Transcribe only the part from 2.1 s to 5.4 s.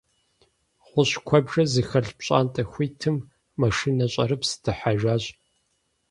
пщӀантӀэ хуитым машинэ щӀэрыпс дыхьэжащ.